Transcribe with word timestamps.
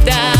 навсегда. 0.00 0.39